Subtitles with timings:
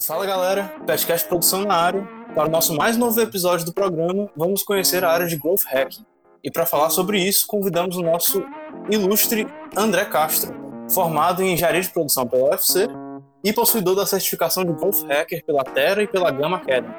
[0.00, 2.06] Fala galera, Petcast Produção na área.
[2.34, 6.04] Para o nosso mais novo episódio do programa, vamos conhecer a área de Growth Hacking.
[6.44, 8.44] E para falar sobre isso, convidamos o nosso
[8.90, 10.54] ilustre André Castro,
[10.92, 12.86] formado em Engenharia de Produção pela UFC
[13.42, 16.94] e possuidor da certificação de Growth Hacker pela Terra e pela Gamma Academy.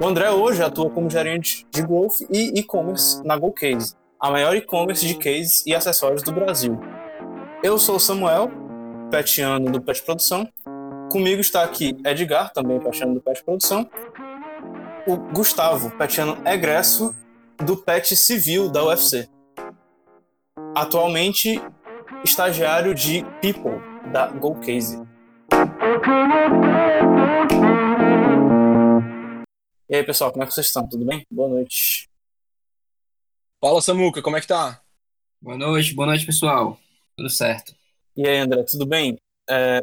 [0.00, 5.06] O André hoje atua como gerente de Growth e e-commerce na GoCase, a maior e-commerce
[5.06, 6.80] de cases e acessórios do Brasil.
[7.62, 8.50] Eu sou o Samuel,
[9.10, 10.48] petiano do Pet Produção.
[11.10, 13.88] Comigo está aqui Edgar, também petiano do Pet Produção.
[15.06, 17.14] O Gustavo, petiano egresso
[17.64, 19.26] do Pet Civil da UFC.
[20.76, 21.60] Atualmente,
[22.22, 23.80] estagiário de People
[24.12, 25.02] da GoCase.
[29.88, 30.86] E aí, pessoal, como é que vocês estão?
[30.86, 31.26] Tudo bem?
[31.30, 32.10] Boa noite.
[33.64, 34.82] Fala, Samuca, como é que tá?
[35.40, 36.78] Boa noite, boa noite, pessoal.
[37.16, 37.74] Tudo certo.
[38.14, 39.16] E aí, André, tudo bem?
[39.48, 39.82] É,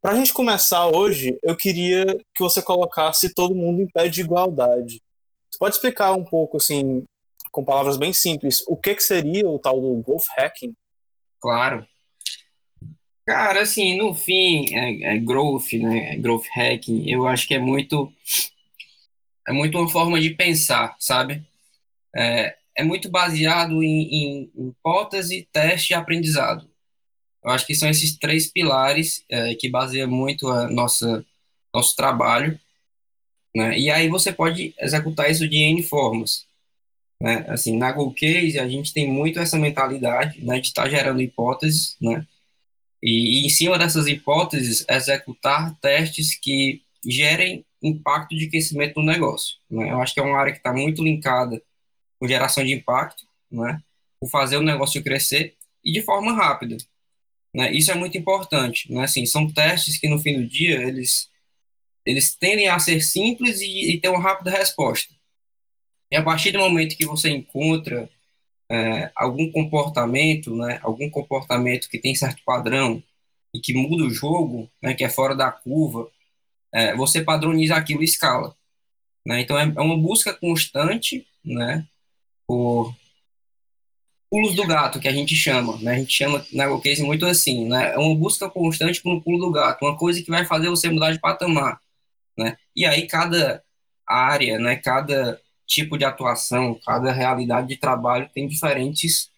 [0.00, 4.20] Para a gente começar hoje, eu queria que você colocasse todo mundo em pé de
[4.20, 5.02] igualdade.
[5.50, 7.04] Você pode explicar um pouco, assim,
[7.50, 10.72] com palavras bem simples, o que, que seria o tal do growth hacking?
[11.40, 11.84] Claro.
[13.26, 16.14] Cara, assim, no fim, é, é growth, né?
[16.14, 18.12] É growth hacking, eu acho que é muito
[19.48, 21.42] é muito uma forma de pensar, sabe?
[22.14, 26.70] É, é muito baseado em, em hipótese, teste e aprendizado.
[27.44, 31.24] Eu acho que são esses três pilares é, que baseiam muito a nossa
[31.72, 32.58] nosso trabalho,
[33.54, 33.78] né?
[33.78, 36.46] E aí você pode executar isso de N formas,
[37.22, 37.44] né?
[37.48, 41.96] Assim, na GoCase a gente tem muito essa mentalidade, né, de estar tá gerando hipóteses,
[42.00, 42.26] né?
[43.02, 49.56] E, e em cima dessas hipóteses executar testes que gerem impacto de crescimento no negócio.
[49.70, 49.90] Né?
[49.90, 51.62] Eu acho que é uma área que está muito linkada
[52.18, 53.80] com geração de impacto, né?
[54.20, 56.76] com fazer o negócio crescer e de forma rápida.
[57.54, 57.72] Né?
[57.72, 58.92] Isso é muito importante.
[58.92, 59.02] Né?
[59.04, 61.30] Assim, são testes que no fim do dia eles,
[62.04, 65.14] eles tendem a ser simples e, e ter uma rápida resposta.
[66.10, 68.08] E a partir do momento que você encontra
[68.70, 73.02] é, algum comportamento, né, algum comportamento que tem certo padrão
[73.54, 76.10] e que muda o jogo, né, que é fora da curva,
[76.72, 78.54] é, você padroniza aquilo e escala.
[79.26, 79.40] Né?
[79.40, 81.86] Então, é, é, uma busca constante né,
[82.46, 82.94] por
[84.30, 85.76] pulos do gato, que a gente chama.
[85.78, 85.92] Né?
[85.92, 87.68] A gente chama na GoCase muito assim.
[87.68, 87.94] Né?
[87.94, 90.88] É uma busca constante por um pulo do gato, uma coisa que vai fazer você
[90.88, 91.80] mudar de patamar.
[92.36, 92.56] Né?
[92.74, 93.62] E aí, cada
[94.06, 99.30] área, né, cada tipo de atuação, cada realidade de trabalho tem diferentes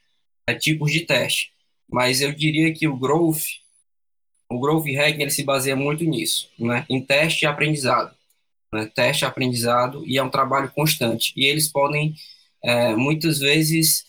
[0.47, 1.53] é, tipos de teste.
[1.91, 3.61] Mas eu diria que o growth
[4.51, 6.85] o Growth Hacking ele se baseia muito nisso, né?
[6.91, 8.13] em teste e aprendizado.
[8.75, 8.91] Né?
[8.93, 11.33] Teste aprendizado, e é um trabalho constante.
[11.37, 12.17] E eles podem,
[12.63, 14.05] é, muitas vezes,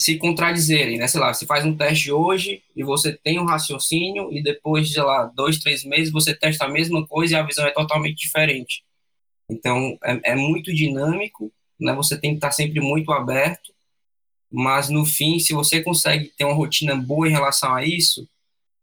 [0.00, 1.06] se contradizerem, né?
[1.06, 5.02] Sei lá, você faz um teste hoje e você tem um raciocínio e depois, sei
[5.02, 8.82] lá, dois, três meses você testa a mesma coisa e a visão é totalmente diferente.
[9.50, 11.92] Então, é, é muito dinâmico, né?
[11.92, 13.74] Você tem que estar sempre muito aberto,
[14.50, 18.26] mas no fim, se você consegue ter uma rotina boa em relação a isso,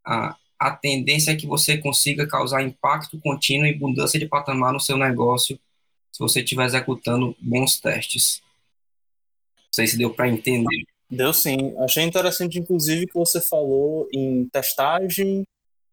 [0.04, 4.78] a, a tendência é que você consiga causar impacto contínuo e mudança de patamar no
[4.78, 5.58] seu negócio
[6.12, 8.40] se você estiver executando bons testes.
[9.56, 10.86] Não sei se deu para entender.
[11.10, 11.74] Deu sim.
[11.78, 15.44] Achei interessante, inclusive, que você falou em testagem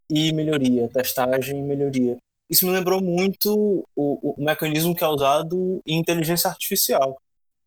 [0.10, 0.90] e melhoria.
[0.90, 2.18] Testagem e melhoria.
[2.50, 7.20] Isso me lembrou muito o, o mecanismo que é usado em inteligência artificial.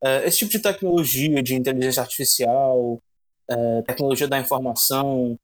[0.03, 3.01] É, esse tipo de tecnologia de inteligência artificial,
[3.49, 5.39] é, tecnologia da informação,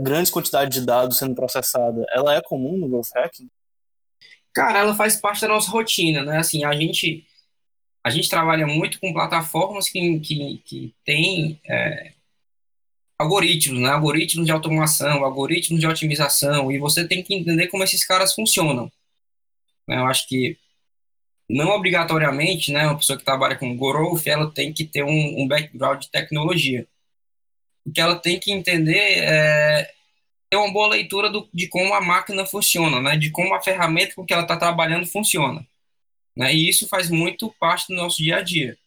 [0.00, 3.48] grandes quantidades de dados sendo processada, ela é comum no growth hacking?
[4.52, 6.38] Cara, ela faz parte da nossa rotina, né?
[6.38, 7.24] Assim, a gente
[8.04, 12.12] a gente trabalha muito com plataformas que, que, que têm é,
[13.18, 13.90] algoritmos, né?
[13.90, 18.90] Algoritmos de automação, algoritmos de otimização, e você tem que entender como esses caras funcionam.
[19.88, 20.58] Eu acho que
[21.48, 25.48] não obrigatoriamente, né, uma pessoa que trabalha com growth, ela tem que ter um, um
[25.48, 26.86] background de tecnologia
[27.88, 29.90] o que ela tem que entender é
[30.50, 33.16] ter uma boa leitura do, de como a máquina funciona, né?
[33.16, 35.66] De como a ferramenta com que ela está trabalhando funciona,
[36.38, 36.54] né?
[36.54, 38.78] E isso faz muito parte do nosso dia a dia,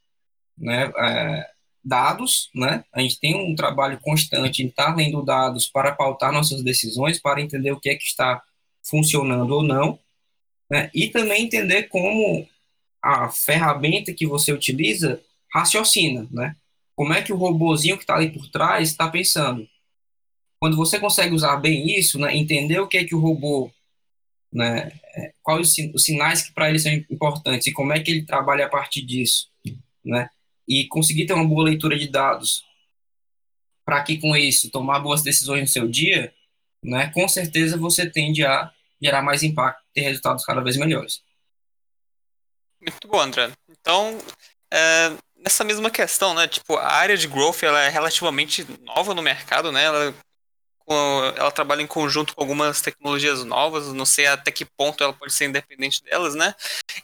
[0.57, 0.91] né?
[0.97, 1.49] É,
[1.83, 2.85] dados, né?
[2.93, 7.41] A gente tem um trabalho constante em estar lendo dados para pautar nossas decisões, para
[7.41, 8.41] entender o que é que está
[8.83, 9.99] funcionando ou não,
[10.69, 10.89] né?
[10.93, 12.47] E também entender como
[13.01, 15.21] a ferramenta que você utiliza
[15.53, 16.55] raciocina, né?
[17.01, 19.67] como é que o robozinho que está ali por trás está pensando.
[20.59, 23.71] Quando você consegue usar bem isso, né, entender o que é que o robô,
[24.51, 28.25] né, é, quais os sinais que para ele são importantes e como é que ele
[28.25, 29.49] trabalha a partir disso,
[30.03, 30.29] né,
[30.67, 32.63] e conseguir ter uma boa leitura de dados
[33.85, 36.33] para que com isso tomar boas decisões no seu dia,
[36.83, 38.71] né, com certeza você tende a
[39.01, 41.21] gerar mais impacto ter resultados cada vez melhores.
[42.81, 43.51] Muito bom, André.
[43.69, 44.17] Então,
[44.71, 46.47] é, nessa mesma questão, né?
[46.47, 49.83] Tipo, a área de growth ela é relativamente nova no mercado, né?
[49.83, 50.15] Ela
[51.35, 55.33] ela trabalha em conjunto com algumas tecnologias novas, não sei até que ponto ela pode
[55.33, 56.55] ser independente delas, né?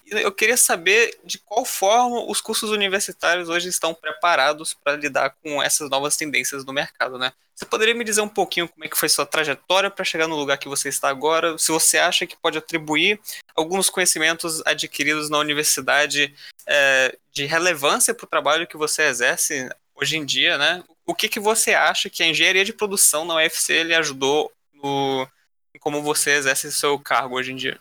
[0.05, 5.61] Eu queria saber de qual forma os cursos universitários hoje estão preparados para lidar com
[5.61, 7.31] essas novas tendências no mercado, né?
[7.57, 10.35] Você poderia me dizer um pouquinho como é que foi sua trajetória para chegar no
[10.35, 11.57] lugar que você está agora?
[11.57, 13.19] Se você acha que pode atribuir
[13.55, 16.35] alguns conhecimentos adquiridos na universidade
[16.67, 20.83] é, de relevância para o trabalho que você exerce hoje em dia, né?
[21.07, 25.25] O que, que você acha que a engenharia de produção na UFC lhe ajudou no,
[25.73, 27.79] em como você exerce seu cargo hoje em dia?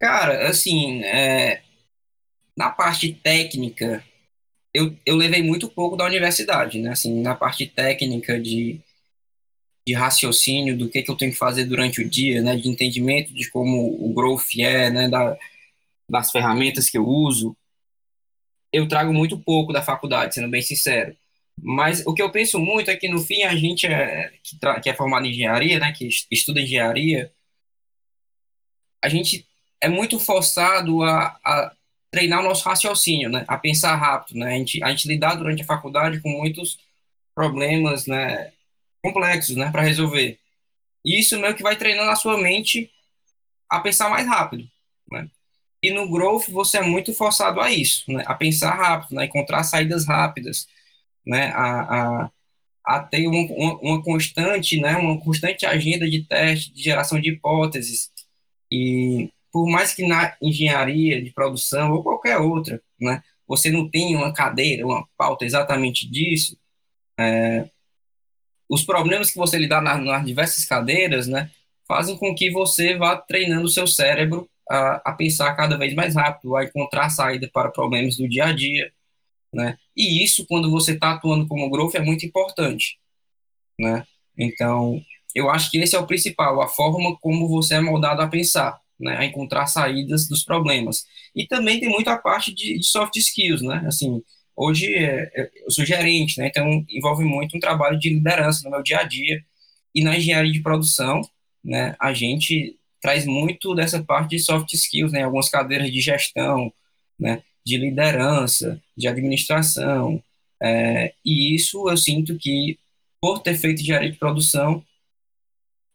[0.00, 1.62] Cara, assim, é,
[2.56, 4.04] na parte técnica,
[4.72, 6.90] eu, eu levei muito pouco da universidade, né?
[6.90, 8.80] Assim, na parte técnica de,
[9.86, 12.56] de raciocínio do que, que eu tenho que fazer durante o dia, né?
[12.56, 15.08] De entendimento de como o growth é, né?
[15.08, 15.36] Da,
[16.08, 17.56] das ferramentas que eu uso,
[18.72, 21.16] eu trago muito pouco da faculdade, sendo bem sincero.
[21.64, 24.90] Mas o que eu penso muito é que, no fim, a gente é, que, que
[24.90, 27.32] é formado em engenharia, né, que estuda engenharia,
[29.00, 29.46] a gente
[29.80, 31.72] é muito forçado a, a
[32.10, 34.40] treinar o nosso raciocínio, né, a pensar rápido.
[34.40, 36.78] Né, a, gente, a gente lidar durante a faculdade com muitos
[37.32, 38.52] problemas né,
[39.00, 40.40] complexos né, para resolver.
[41.04, 42.90] E isso meio que vai treinando a sua mente
[43.70, 44.68] a pensar mais rápido.
[45.12, 45.28] Né?
[45.80, 49.62] E no growth você é muito forçado a isso, né, a pensar rápido, né, encontrar
[49.62, 50.66] saídas rápidas
[51.26, 52.30] né, a, a,
[52.84, 58.10] a ter uma, uma, constante, né, uma constante agenda de teste, de geração de hipóteses.
[58.70, 64.16] E por mais que na engenharia de produção ou qualquer outra, né, você não tenha
[64.18, 66.56] uma cadeira, uma pauta exatamente disso,
[67.18, 67.68] é,
[68.68, 71.50] os problemas que você lidar nas, nas diversas cadeiras, né,
[71.86, 76.14] fazem com que você vá treinando o seu cérebro a, a pensar cada vez mais
[76.14, 78.90] rápido, a encontrar saída para problemas do dia a dia,
[79.52, 79.76] né?
[79.96, 82.98] E isso, quando você está atuando como growth, é muito importante,
[83.78, 84.06] né?
[84.38, 85.00] Então,
[85.34, 88.80] eu acho que esse é o principal, a forma como você é moldado a pensar,
[88.98, 89.16] né?
[89.18, 91.04] A encontrar saídas dos problemas.
[91.34, 93.84] E também tem muito a parte de, de soft skills, né?
[93.86, 94.22] Assim,
[94.56, 96.48] hoje é, é, eu sou gerente, né?
[96.48, 99.42] Então, envolve muito um trabalho de liderança no meu dia a dia.
[99.94, 101.20] E na engenharia de produção,
[101.64, 101.94] né?
[102.00, 105.24] A gente traz muito dessa parte de soft skills, né?
[105.24, 106.72] Algumas cadeiras de gestão,
[107.18, 107.42] né?
[107.64, 110.22] De liderança, de administração.
[110.62, 112.78] É, e isso eu sinto que,
[113.20, 114.84] por ter feito engenharia de produção,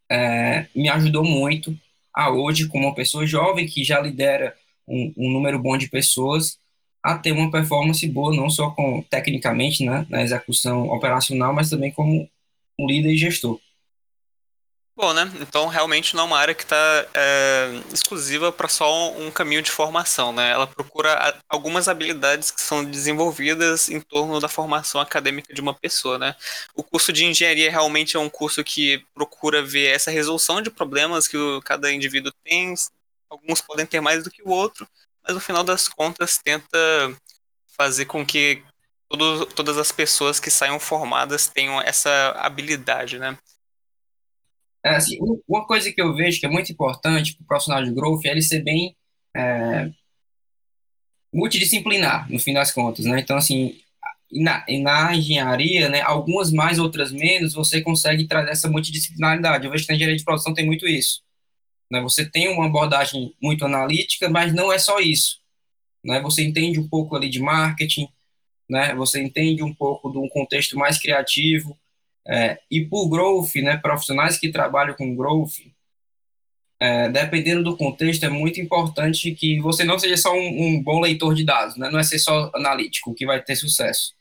[0.09, 1.77] é, me ajudou muito
[2.13, 4.55] a hoje, como uma pessoa jovem que já lidera
[4.87, 6.57] um, um, número bom de pessoas,
[7.03, 11.91] a ter uma performance boa, não só com, tecnicamente né, na execução operacional, mas também
[11.91, 12.27] como
[12.79, 13.59] um líder e gestor.
[14.97, 15.31] Bom, né?
[15.39, 16.75] Então realmente não é uma área que está
[17.13, 20.49] é, exclusiva para só um caminho de formação, né?
[20.49, 26.17] Ela procura algumas habilidades que são desenvolvidas em torno da formação acadêmica de uma pessoa,
[26.17, 26.35] né?
[26.73, 31.27] O curso de engenharia realmente é um curso que procura ver essa resolução de problemas
[31.27, 32.73] que cada indivíduo tem.
[33.29, 34.87] Alguns podem ter mais do que o outro,
[35.23, 36.77] mas no final das contas tenta
[37.77, 38.63] fazer com que
[39.09, 43.37] todo, todas as pessoas que saiam formadas tenham essa habilidade, né?
[44.87, 45.17] É, assim,
[45.47, 48.29] uma coisa que eu vejo que é muito importante para o profissional de growth é
[48.29, 48.95] ele ser bem
[49.35, 49.89] é,
[51.33, 53.19] multidisciplinar, no fim das contas, né?
[53.19, 53.77] Então, assim,
[54.31, 59.65] na, na engenharia, né, algumas mais, outras menos, você consegue trazer essa multidisciplinaridade.
[59.65, 61.21] Eu vejo que na engenharia de produção tem muito isso.
[61.91, 62.01] Né?
[62.01, 65.39] Você tem uma abordagem muito analítica, mas não é só isso.
[66.03, 66.21] Né?
[66.21, 68.07] Você entende um pouco ali de marketing,
[68.69, 68.93] né?
[68.95, 71.77] você entende um pouco de um contexto mais criativo,
[72.27, 75.59] é, e por growth, né, profissionais que trabalham com growth,
[76.79, 80.99] é, dependendo do contexto, é muito importante que você não seja só um, um, bom
[80.99, 81.89] leitor de dados, né?
[81.89, 84.13] não é ser só analítico que vai ter sucesso.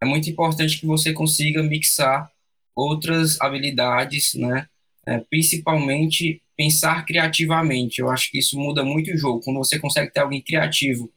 [0.00, 2.30] É muito importante que você consiga mixar
[2.74, 4.66] outras habilidades, né?
[5.06, 8.00] É, principalmente pensar criativamente.
[8.00, 9.42] Eu acho que isso muda muito o jogo.
[9.44, 11.12] Quando você consegue ter alguém criativo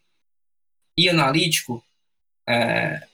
[0.98, 1.84] e analítico,
[2.48, 3.08] é,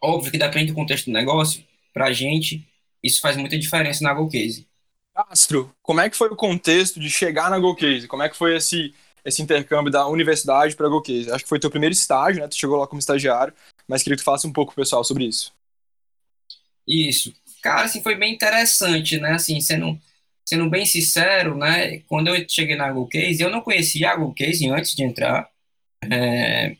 [0.00, 2.66] óbvio que depende do contexto do negócio, para a gente,
[3.02, 4.66] isso faz muita diferença na GoCase.
[5.14, 8.08] Castro, como é que foi o contexto de chegar na GoCase?
[8.08, 8.92] Como é que foi esse,
[9.24, 11.30] esse intercâmbio da universidade para a GoCase?
[11.30, 12.48] Acho que foi teu primeiro estágio, né?
[12.48, 13.54] Tu chegou lá como estagiário,
[13.86, 15.52] mas queria que tu falasse um pouco, pessoal, sobre isso.
[16.86, 17.32] Isso.
[17.62, 19.32] Cara, assim, foi bem interessante, né?
[19.32, 19.96] Assim, sendo,
[20.44, 22.00] sendo bem sincero, né?
[22.08, 25.48] Quando eu cheguei na GoCase, eu não conhecia a GoCase antes de entrar.
[26.10, 26.76] É,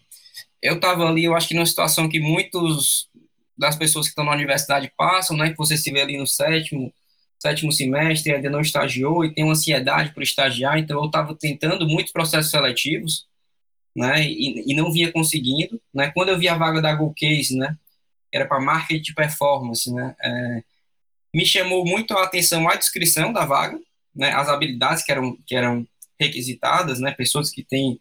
[0.61, 3.09] eu estava ali, eu acho que numa situação que muitos
[3.57, 5.51] das pessoas que estão na universidade passam, né?
[5.51, 6.93] Que você se vê ali no sétimo,
[7.45, 11.87] sétimo semestre, ainda não estagiou e tem uma ansiedade por estagiar, então eu estava tentando
[11.87, 13.27] muitos processos seletivos,
[13.95, 17.77] né, e, e, não vinha conseguindo, né, quando eu vi a vaga da GoCase, né,
[18.33, 20.63] era para marketing performance, né, é,
[21.35, 23.79] me chamou muito a atenção a descrição da vaga,
[24.15, 25.87] né, as habilidades que eram, que eram
[26.19, 28.01] requisitadas, né, pessoas que têm,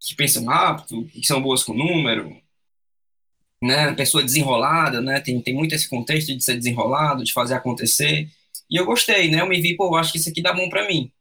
[0.00, 2.34] que pensam rápido, que são boas com número,
[3.62, 8.28] né, pessoa desenrolada, né, tem, tem muito esse contexto de ser desenrolado, de fazer acontecer,
[8.70, 10.86] e eu gostei, né, eu me vi, pô, acho que isso aqui dá bom para
[10.86, 11.12] mim,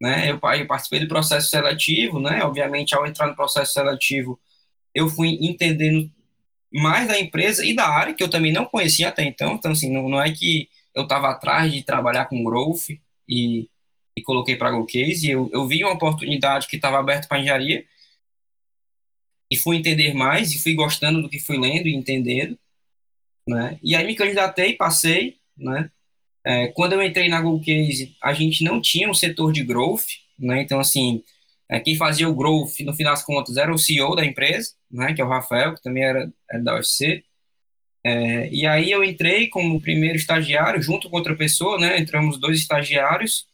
[0.00, 4.38] né, eu, eu participei do processo seletivo, né, obviamente, ao entrar no processo seletivo,
[4.94, 6.10] eu fui entendendo
[6.72, 9.92] mais da empresa e da área, que eu também não conhecia até então, então, assim,
[9.92, 12.90] não, não é que eu estava atrás de trabalhar com growth
[13.28, 13.68] e,
[14.16, 17.84] e coloquei para a GoCase, eu, eu vi uma oportunidade que estava aberta para engenharia,
[19.52, 22.58] e fui entender mais e fui gostando do que fui lendo e entendendo,
[23.46, 23.78] né?
[23.82, 25.90] E aí me candidatei, passei, né?
[26.42, 30.06] É, quando eu entrei na GoCase, a gente não tinha um setor de growth,
[30.38, 30.62] né?
[30.62, 31.22] Então, assim,
[31.68, 35.12] é, quem fazia o growth, no final das contas, era o CEO da empresa, né?
[35.12, 37.22] Que é o Rafael, que também era, era da UFC.
[38.04, 41.98] É, e aí eu entrei como primeiro estagiário, junto com outra pessoa, né?
[41.98, 43.46] Entramos dois estagiários,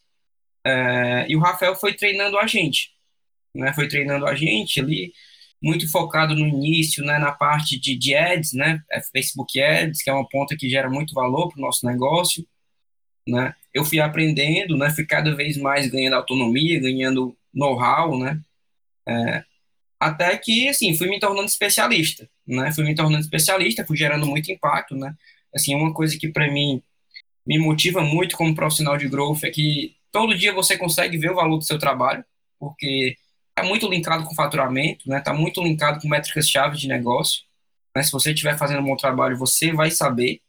[0.65, 2.91] é, e o Rafael foi treinando a gente,
[3.53, 3.73] né?
[3.73, 5.13] Foi treinando a gente ali,
[5.61, 10.09] muito focado no início, né, na parte de, de ads, né, é Facebook Ads, que
[10.09, 12.45] é uma ponta que gera muito valor para o nosso negócio,
[13.27, 18.39] né, eu fui aprendendo, né, fui cada vez mais ganhando autonomia, ganhando know-how, né,
[19.07, 19.43] é,
[19.99, 24.51] até que, assim, fui me tornando especialista, né, fui me tornando especialista, fui gerando muito
[24.51, 25.13] impacto, né,
[25.53, 26.81] assim, uma coisa que para mim
[27.45, 31.35] me motiva muito como profissional de growth é que todo dia você consegue ver o
[31.35, 32.23] valor do seu trabalho,
[32.59, 33.15] porque
[33.59, 35.19] está muito linkado com faturamento, né?
[35.19, 37.43] Está muito linkado com métricas-chave de negócio.
[37.95, 38.01] Né?
[38.03, 40.41] Se você estiver fazendo um bom trabalho, você vai saber,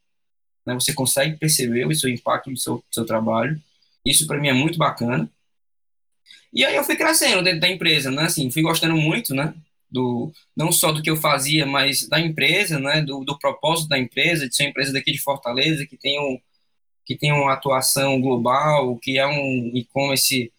[0.65, 0.73] né?
[0.73, 3.61] Você consegue perceber o seu impacto do seu, do seu trabalho.
[4.05, 5.29] Isso para mim é muito bacana.
[6.53, 8.23] E aí eu fui crescendo dentro da empresa, né?
[8.23, 9.53] Assim, fui gostando muito, né?
[9.89, 13.01] Do, não só do que eu fazia, mas da empresa, né?
[13.01, 16.39] Do, do propósito da empresa, de ser uma empresa daqui de Fortaleza, que tem, um,
[17.05, 20.51] que tem uma atuação global, que é um e-commerce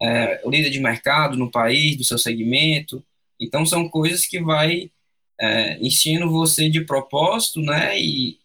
[0.00, 3.04] é, líder de mercado no país, do seu segmento.
[3.38, 4.90] Então, são coisas que vai
[5.40, 7.98] é, enchendo você de propósito, né?
[7.98, 8.38] E,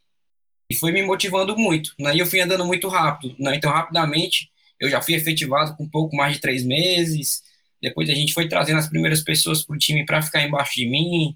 [0.69, 2.15] e foi me motivando muito, né?
[2.15, 3.55] E eu fui andando muito rápido, né?
[3.55, 7.43] Então, rapidamente, eu já fui efetivado com pouco mais de três meses.
[7.81, 10.87] Depois a gente foi trazendo as primeiras pessoas para o time para ficar embaixo de
[10.87, 11.35] mim.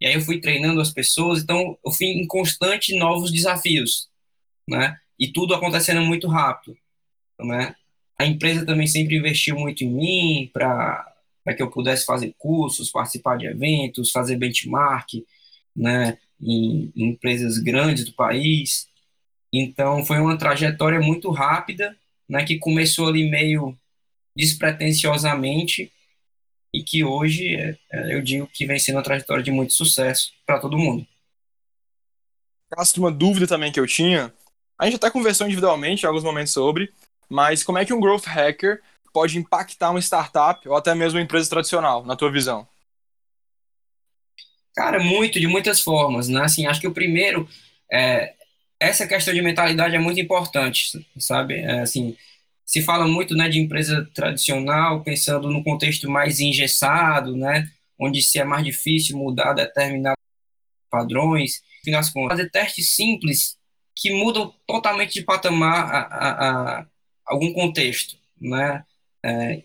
[0.00, 1.42] E aí eu fui treinando as pessoas.
[1.42, 4.08] Então, eu fui em constante novos desafios,
[4.68, 4.96] né?
[5.18, 6.76] E tudo acontecendo muito rápido,
[7.40, 7.74] né?
[8.18, 11.14] A empresa também sempre investiu muito em mim para
[11.56, 15.24] que eu pudesse fazer cursos, participar de eventos, fazer benchmark,
[15.74, 18.88] né, em, em empresas grandes do país.
[19.52, 21.96] Então, foi uma trajetória muito rápida,
[22.28, 23.78] né, que começou ali meio
[24.36, 25.92] despretensiosamente
[26.74, 30.32] e que hoje é, é, eu digo que vem sendo uma trajetória de muito sucesso
[30.44, 31.06] para todo mundo.
[32.70, 34.32] Castro, uma dúvida também que eu tinha,
[34.78, 36.92] a gente até conversou individualmente em alguns momentos sobre,
[37.28, 38.80] mas como é que um growth hacker
[39.12, 42.66] pode impactar uma startup ou até mesmo uma empresa tradicional, na tua visão?
[44.74, 46.42] Cara, muito, de muitas formas, né?
[46.42, 47.48] Assim, acho que o primeiro,
[47.92, 48.34] é,
[48.78, 51.54] essa questão de mentalidade é muito importante, sabe?
[51.54, 52.16] É, assim,
[52.64, 57.68] se fala muito, né, de empresa tradicional, pensando no contexto mais engessado, né?
[57.98, 60.22] Onde se é mais difícil mudar determinados
[60.90, 63.56] padrões, afinal fazer testes simples
[63.96, 66.86] que mudam totalmente de patamar a, a, a
[67.28, 68.84] algum contexto, né?
[69.24, 69.60] É,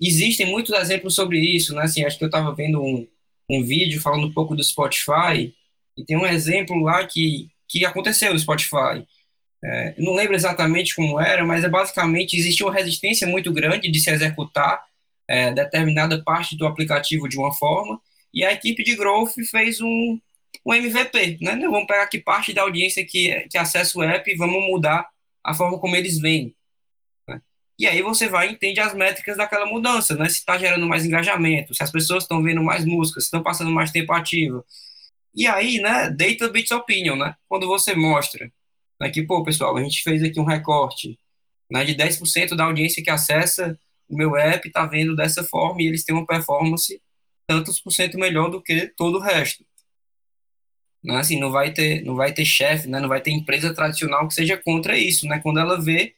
[0.00, 1.82] existem muitos exemplos sobre isso, né?
[1.82, 3.06] Assim, acho que eu estava vendo um,
[3.50, 5.54] um vídeo falando um pouco do Spotify
[5.96, 9.06] e tem um exemplo lá que, que aconteceu no Spotify.
[9.64, 13.98] É, não lembro exatamente como era, mas é basicamente existia uma resistência muito grande de
[14.00, 14.84] se executar
[15.28, 18.00] é, determinada parte do aplicativo de uma forma
[18.32, 20.20] e a equipe de growth fez um,
[20.64, 21.56] um MVP, né?
[21.56, 25.08] Vamos pegar aqui parte da audiência que, que acessa o app e vamos mudar
[25.42, 26.54] a forma como eles veem.
[27.78, 30.28] E aí você vai e entende as métricas daquela mudança, né?
[30.28, 33.90] Se está gerando mais engajamento, se as pessoas estão vendo mais músicas, estão passando mais
[33.90, 34.64] tempo ativo.
[35.34, 37.34] E aí, né, data beats opinion, né?
[37.48, 38.50] Quando você mostra
[39.00, 41.18] né, que, pô, pessoal, a gente fez aqui um recorte
[41.70, 43.78] né, de 10% da audiência que acessa
[44.08, 47.00] o meu app está vendo dessa forma e eles têm uma performance
[47.46, 49.64] tantos por cento melhor do que todo o resto.
[51.02, 51.16] Né?
[51.16, 53.00] Assim, não vai ter, não vai ter chefe, né?
[53.00, 55.40] não vai ter empresa tradicional que seja contra isso, né?
[55.40, 56.15] Quando ela vê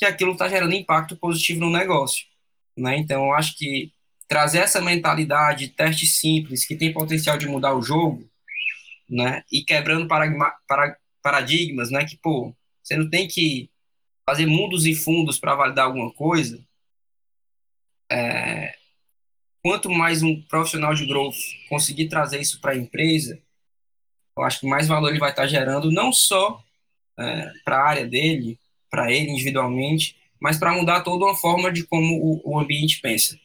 [0.00, 2.24] que aquilo está gerando impacto positivo no negócio.
[2.74, 2.96] Né?
[2.96, 3.92] Então, eu acho que
[4.26, 8.26] trazer essa mentalidade, teste simples, que tem potencial de mudar o jogo,
[9.06, 9.44] né?
[9.52, 10.08] e quebrando
[11.22, 12.06] paradigmas, né?
[12.06, 13.68] que, pô, você não tem que
[14.24, 16.64] fazer mundos e fundos para validar alguma coisa,
[18.10, 18.74] é,
[19.62, 21.36] quanto mais um profissional de growth
[21.68, 23.38] conseguir trazer isso para a empresa,
[24.34, 26.64] eu acho que mais valor ele vai estar tá gerando, não só
[27.18, 28.58] é, para a área dele,
[28.90, 33.38] para ele individualmente, mas para mudar toda uma forma de como o, o, ambiente pensa.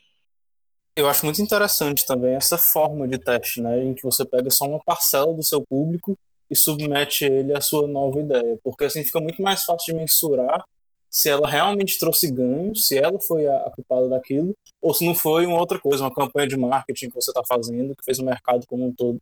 [0.95, 4.65] Eu acho muito interessante também essa forma de teste, né, em que você pega só
[4.65, 6.17] uma parcela do seu público
[6.49, 10.63] e submete ele à sua nova ideia, porque assim fica muito mais fácil de mensurar
[11.09, 15.45] se ela realmente trouxe ganho, se ela foi a, culpada daquilo, ou se não foi
[15.45, 18.65] uma outra coisa, uma campanha de marketing que você está fazendo, que fez o mercado
[18.67, 19.21] como um todo,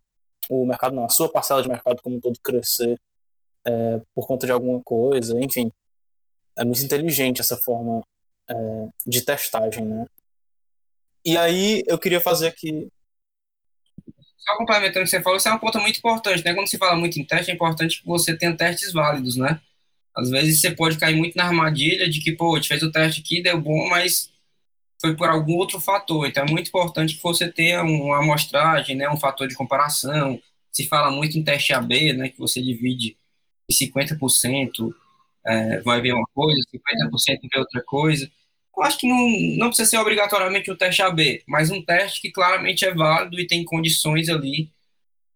[0.50, 3.00] o mercado não, a sua parcela de mercado como um todo crescer
[3.64, 5.72] é, por conta de alguma coisa, enfim.
[6.58, 8.02] É muito inteligente essa forma
[8.50, 8.54] é,
[9.06, 10.06] de testagem, né?
[11.26, 12.88] E aí eu queria fazer aqui.
[14.38, 16.54] Só complementando o que você falou, isso é um ponto muito importante, né?
[16.54, 19.60] Quando se fala muito em teste, é importante que você tenha testes válidos, né?
[20.16, 23.22] Às vezes você pode cair muito na armadilha de que, pô, gente fez o teste
[23.22, 24.32] aqui, deu bom, mas
[25.02, 26.28] foi por algum outro fator.
[26.28, 30.40] Então é muito importante que você tenha uma amostragem, né, um fator de comparação.
[30.72, 33.18] Se fala muito em teste AB, né, que você divide
[33.70, 34.94] em 50%,
[35.46, 38.30] é, vai ver uma coisa, 50% vê outra coisa.
[38.76, 42.32] Eu acho que não, não precisa ser obrigatoriamente um teste AB, mas um teste que
[42.32, 44.72] claramente é válido e tem condições ali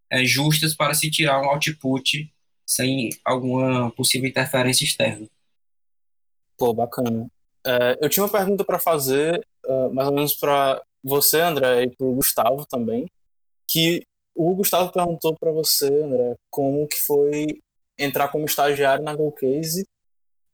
[0.09, 2.31] é, justas para se tirar um output
[2.65, 5.27] sem alguma possível interferência externa.
[6.57, 7.29] Pô, bacana.
[7.65, 11.95] É, eu tinha uma pergunta para fazer, uh, mais ou menos para você, André, e
[11.95, 13.05] para o Gustavo também,
[13.67, 14.03] que
[14.35, 17.61] o Gustavo perguntou para você, André, como que foi
[17.97, 19.85] entrar como estagiário na GoCase,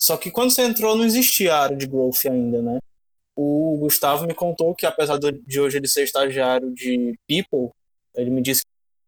[0.04, 2.78] só que quando você entrou não existia área de growth ainda, né?
[3.34, 7.74] O Gustavo me contou que apesar de hoje ele ser estagiário de People,
[8.14, 8.66] ele me disse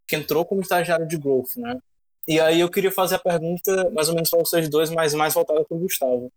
[0.08, 1.78] que entrou como estagiário de growth, né?
[2.26, 5.34] E aí eu queria fazer a pergunta mais ou menos para vocês dois, mas mais
[5.34, 6.32] voltada para o Gustavo.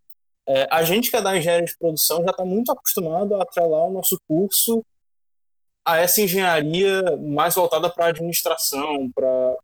[0.45, 3.85] É, a gente que é da engenharia de produção já está muito acostumado a atrelar
[3.85, 4.83] o nosso curso
[5.85, 9.55] a essa engenharia mais voltada para administração, para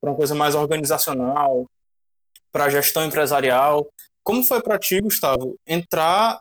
[0.00, 1.68] uma coisa mais organizacional,
[2.52, 3.84] para gestão empresarial.
[4.24, 6.40] Como foi para ti, Gustavo, entrar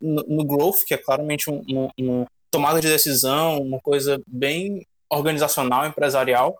[0.00, 5.86] no, no growth, que é claramente uma, uma tomada de decisão, uma coisa bem organizacional,
[5.86, 6.58] empresarial,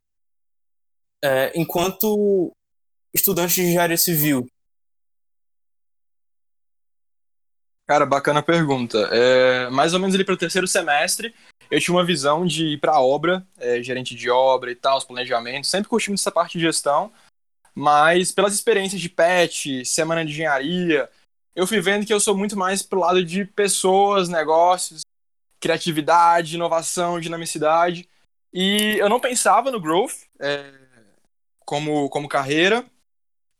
[1.25, 2.53] é, enquanto
[3.13, 4.47] estudante de engenharia civil?
[7.87, 9.09] Cara, bacana pergunta.
[9.13, 11.35] É, mais ou menos ali para o terceiro semestre,
[11.71, 14.97] eu tinha uma visão de ir para a obra, é, gerente de obra e tal,
[14.99, 17.13] os planejamentos, sempre curtindo essa parte de gestão,
[17.75, 21.09] mas pelas experiências de PET, semana de engenharia,
[21.55, 25.03] eu fui vendo que eu sou muito mais pro lado de pessoas, negócios,
[25.61, 28.09] criatividade, inovação, dinamicidade,
[28.53, 30.73] e eu não pensava no growth, é,
[31.65, 32.85] como, como carreira,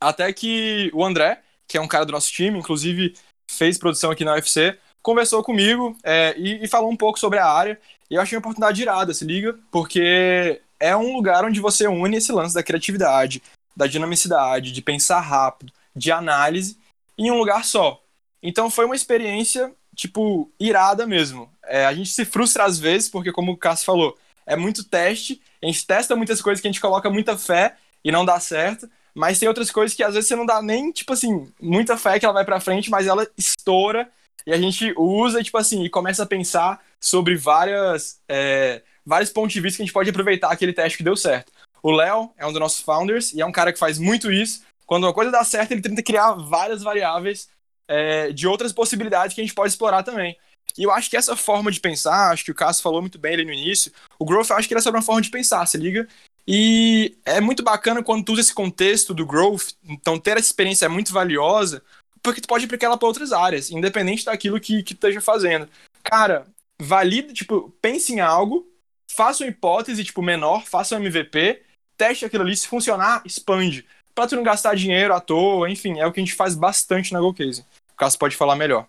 [0.01, 3.15] até que o André, que é um cara do nosso time, inclusive
[3.51, 7.47] fez produção aqui na UFC, conversou comigo é, e, e, falou um pouco sobre a
[7.47, 7.79] área.
[8.11, 12.17] E eu achei uma oportunidade irada, se liga, porque é um lugar onde você une
[12.17, 13.43] esse lance da criatividade,
[13.77, 16.79] da dinamicidade, de pensar rápido, de análise,
[17.19, 18.03] em um lugar só.
[18.43, 21.51] Então foi uma experiência, tipo, irada mesmo.
[21.65, 25.41] É, a gente se frustra às vezes, porque, como o Cássio falou, é muito teste,
[25.63, 28.89] a gente testa muitas coisas que a gente coloca muita fé e não dá certo.
[29.15, 32.19] Mas tem outras coisas que às vezes você não dá nem, tipo assim, muita fé
[32.19, 34.11] que ela vai pra frente, mas ela estoura
[34.47, 39.53] e a gente usa, tipo assim, e começa a pensar sobre várias, é, vários pontos
[39.53, 41.53] de vista que a gente pode aproveitar aquele teste que deu certo.
[41.83, 44.63] O Léo é um dos nossos founders e é um cara que faz muito isso.
[44.87, 47.49] Quando uma coisa dá certo, ele tenta criar várias variáveis
[47.89, 50.37] é, de outras possibilidades que a gente pode explorar também.
[50.79, 53.35] E eu acho que essa forma de pensar, acho que o Cássio falou muito bem
[53.35, 55.67] ali no início, o Growth eu acho que ele é sobre uma forma de pensar,
[55.67, 56.07] se liga?
[56.47, 60.87] E é muito bacana quando tu usa esse contexto do growth, então ter essa experiência
[60.87, 61.83] é muito valiosa,
[62.23, 65.69] porque tu pode aplicar ela para outras áreas, independente daquilo que, que tu esteja fazendo.
[66.03, 66.47] Cara,
[66.81, 68.67] valide, tipo, pense em algo,
[69.09, 71.63] faça uma hipótese, tipo, menor, faça um MVP,
[72.03, 73.85] teste aquilo ali, se funcionar, expande.
[74.15, 77.13] Pra tu não gastar dinheiro à toa, enfim, é o que a gente faz bastante
[77.13, 77.65] na GoCase.
[77.93, 78.87] O Cássio pode falar melhor.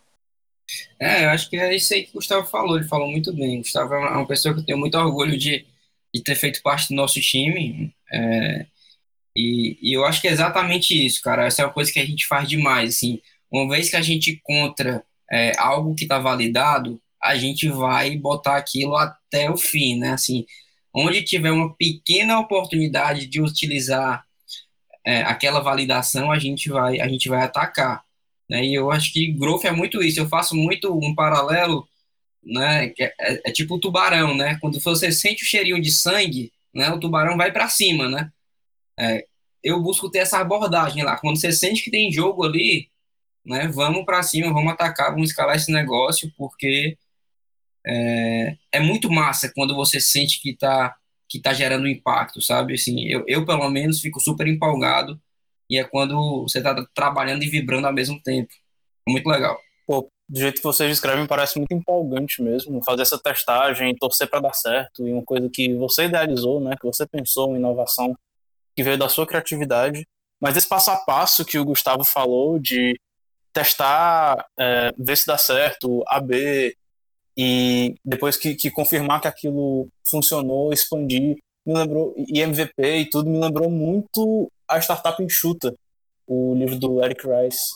[1.00, 3.58] É, eu acho que é isso aí que o Gustavo falou, ele falou muito bem.
[3.60, 5.66] O Gustavo é uma pessoa que eu tenho muito orgulho de
[6.14, 7.94] de ter feito parte do nosso time.
[8.12, 8.66] É,
[9.36, 11.46] e, e, eu acho que é exatamente isso, cara.
[11.46, 12.96] Essa é uma coisa que a gente faz demais.
[12.96, 13.20] Assim,
[13.52, 18.58] uma vez que a gente encontra é, algo que está validado, a gente vai botar
[18.58, 20.12] aquilo até o fim, né?
[20.12, 20.46] Assim,
[20.94, 24.24] onde tiver uma pequena oportunidade de utilizar
[25.06, 28.04] é, aquela validação, a gente vai, a gente vai atacar.
[28.50, 28.66] Né?
[28.66, 30.20] E eu acho que growth é muito isso.
[30.20, 31.88] Eu faço muito um paralelo
[32.46, 32.94] né?
[33.00, 34.58] É, é, é, tipo o tubarão, né?
[34.60, 36.90] Quando você sente o cheirinho de sangue, né?
[36.92, 38.32] O tubarão vai para cima, né?
[39.00, 39.26] É,
[39.64, 41.18] eu busco ter essa abordagem lá.
[41.18, 42.90] Quando você sente que tem jogo ali,
[43.46, 43.68] né?
[43.70, 46.98] Vamos para cima, vamos atacar, vamos escalar esse negócio, porque
[47.86, 50.96] é, é muito massa quando você sente que está
[51.30, 52.76] que tá gerando impacto, sabe?
[52.76, 55.20] Assim, eu, eu, pelo menos, fico super empolgado
[55.68, 58.54] e é quando você está trabalhando e vibrando ao mesmo tempo.
[59.08, 59.60] Muito legal.
[59.88, 62.84] Pô, do jeito que vocês descrevem, parece muito empolgante mesmo.
[62.84, 66.76] Fazer essa testagem, torcer para dar certo, e uma coisa que você idealizou, né?
[66.80, 68.16] Que você pensou, uma inovação
[68.76, 70.06] que veio da sua criatividade.
[70.40, 73.00] Mas esse passo a passo que o Gustavo falou de
[73.52, 76.76] testar, é, ver se dá certo, AB,
[77.38, 83.30] e depois que, que, confirmar que aquilo funcionou, expandir, me lembrou, e MVP e tudo,
[83.30, 85.76] me lembrou muito a Startup Enxuta,
[86.28, 87.74] o livro do Eric Rice.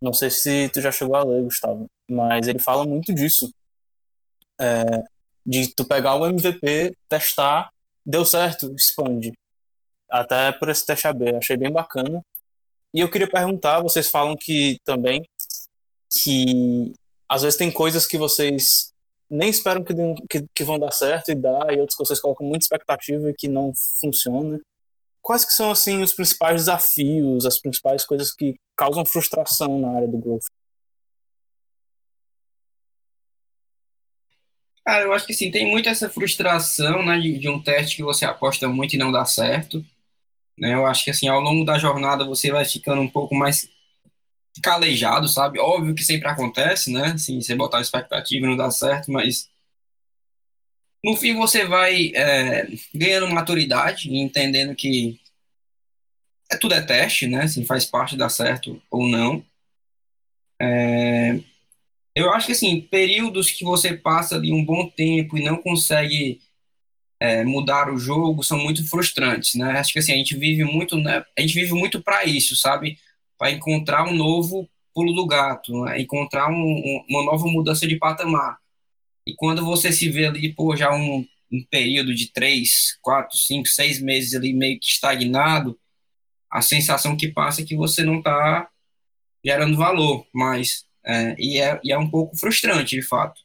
[0.00, 3.52] Não sei se tu já chegou a ler, Gustavo, mas ele fala muito disso.
[4.60, 5.02] É,
[5.44, 7.70] de tu pegar o MVP, testar,
[8.04, 9.32] deu certo, expande.
[10.10, 12.22] Até por esse teste AB, achei bem bacana.
[12.92, 15.24] E eu queria perguntar, vocês falam que também
[16.12, 16.92] que
[17.30, 18.92] às vezes tem coisas que vocês
[19.30, 19.94] nem esperam que,
[20.28, 23.34] que, que, vão dar certo e dá, e outras que vocês colocam muita expectativa e
[23.34, 24.58] que não funciona.
[25.22, 30.08] Quais que são, assim, os principais desafios, as principais coisas que causam frustração na área
[30.08, 30.46] do growth?
[34.84, 38.02] Cara, eu acho que sim, tem muito essa frustração, né, de, de um teste que
[38.02, 39.84] você aposta muito e não dá certo.
[40.58, 40.74] Né?
[40.74, 43.68] Eu acho que, assim, ao longo da jornada você vai ficando um pouco mais
[44.62, 45.58] calejado, sabe?
[45.58, 47.12] Óbvio que sempre acontece, né?
[47.14, 49.48] Assim, você botar expectativa não dá certo, mas
[51.04, 55.20] no fim você vai é, ganhando maturidade e entendendo que
[56.50, 57.44] é, tudo é teste, né?
[57.44, 59.44] Assim, faz parte dar certo ou não.
[60.60, 61.40] É,
[62.14, 66.40] eu acho que assim, períodos que você passa ali um bom tempo e não consegue
[67.20, 69.78] é, mudar o jogo são muito frustrantes, né?
[69.78, 71.24] Acho que assim, a gente vive muito, né?
[71.38, 72.98] A gente vive muito para isso, sabe?
[73.40, 75.98] Para encontrar um novo pulo do gato, né?
[75.98, 78.58] encontrar um, um, uma nova mudança de patamar.
[79.26, 83.66] E quando você se vê ali, pô, já um, um período de três, quatro, cinco,
[83.66, 85.78] seis meses ali meio que estagnado,
[86.50, 88.68] a sensação que passa é que você não está
[89.42, 90.84] gerando valor mais.
[91.02, 93.40] É, e, é, e é um pouco frustrante, de fato.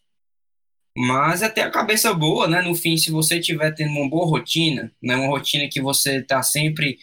[0.97, 2.61] Mas até a cabeça boa, né?
[2.61, 5.15] No fim, se você estiver tendo uma boa rotina, né?
[5.15, 6.99] Uma rotina que você está sempre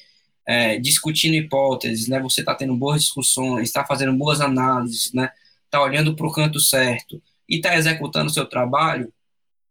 [0.46, 2.20] é, discutindo hipóteses, né?
[2.20, 5.30] Você está tendo boas discussões, está fazendo boas análises, né?
[5.64, 9.12] Está olhando para o canto certo e está executando o seu trabalho,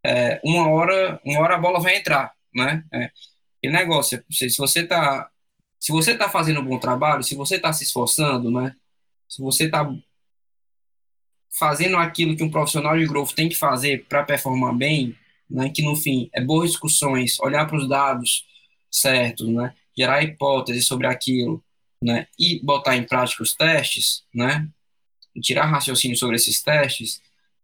[0.03, 2.83] é, uma hora, uma hora a bola vai entrar, né?
[2.93, 3.11] É,
[3.69, 5.29] negócio, se, se você está
[5.79, 8.75] se você está fazendo um bom trabalho, se você está se esforçando, né?
[9.27, 9.83] Se você está
[11.57, 15.15] fazendo aquilo que um profissional de growth tem que fazer para performar bem,
[15.49, 18.45] né, que no fim é boas discussões, olhar para os dados
[18.89, 21.63] certos, né, gerar hipóteses sobre aquilo,
[22.03, 24.67] né, e botar em prática os testes, né,
[25.41, 27.21] tirar raciocínio sobre esses testes,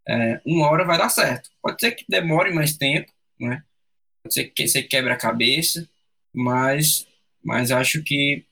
[0.07, 1.49] é, uma hora vai dar certo.
[1.61, 3.63] Pode ser que demore mais tempo, né,
[4.23, 5.89] pode ser que você quebre a cabeça,
[6.33, 7.07] mas,
[7.43, 8.45] mas acho que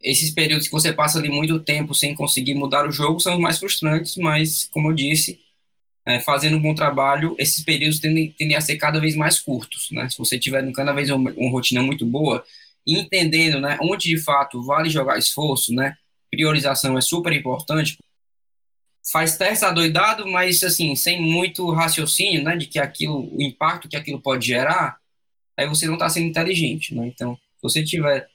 [0.00, 3.40] esses períodos que você passa ali muito tempo sem conseguir mudar o jogo são os
[3.40, 5.40] mais frustrantes, mas, como eu disse,
[6.08, 9.90] é, fazendo um bom trabalho, esses períodos tendem, tendem, a ser cada vez mais curtos,
[9.92, 10.08] né?
[10.08, 12.42] Se você tiver cada vez uma, uma rotina muito boa,
[12.86, 15.94] entendendo, né, onde de fato vale jogar esforço, né?
[16.30, 17.98] Priorização é super importante.
[19.12, 23.96] Faz teste adoidado, mas assim, sem muito raciocínio, né, de que aquilo, o impacto que
[23.96, 24.98] aquilo pode gerar,
[25.58, 27.06] aí você não está sendo inteligente, né?
[27.06, 28.26] Então, se você tiver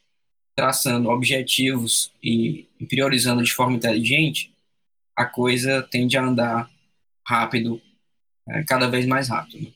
[0.55, 4.53] traçando objetivos e priorizando de forma inteligente,
[5.15, 6.72] a coisa tende a andar
[7.25, 7.81] rápido,
[8.49, 9.73] é, cada vez mais rápido.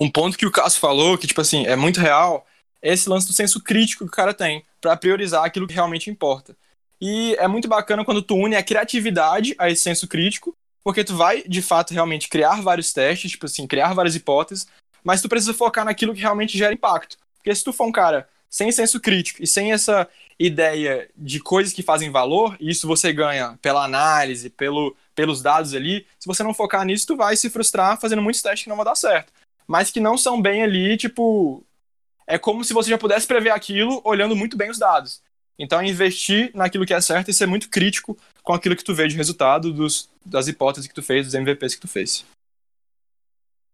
[0.00, 2.46] Um ponto que o Cássio falou, que tipo assim, é muito real,
[2.80, 6.10] é esse lance do senso crítico que o cara tem para priorizar aquilo que realmente
[6.10, 6.56] importa.
[7.00, 11.16] E é muito bacana quando tu une a criatividade a esse senso crítico, porque tu
[11.16, 14.66] vai, de fato, realmente criar vários testes, tipo assim, criar várias hipóteses,
[15.04, 17.16] mas tu precisa focar naquilo que realmente gera impacto.
[17.36, 20.06] Porque se tu for um cara sem senso crítico e sem essa
[20.38, 25.72] ideia de coisas que fazem valor, e isso você ganha pela análise, pelo, pelos dados
[25.72, 28.76] ali, se você não focar nisso, tu vai se frustrar fazendo muitos testes que não
[28.76, 29.32] vão dar certo.
[29.66, 31.64] Mas que não são bem ali, tipo.
[32.26, 35.22] É como se você já pudesse prever aquilo olhando muito bem os dados.
[35.58, 38.94] Então, é investir naquilo que é certo e ser muito crítico com aquilo que tu
[38.94, 42.24] vê de resultado dos, das hipóteses que tu fez, dos MVPs que tu fez.